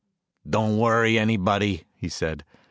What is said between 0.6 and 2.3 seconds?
worry, anybody," he